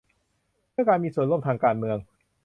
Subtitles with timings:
[0.71, 1.97] เพื่อการมีส่วนร่วมทางการเมือง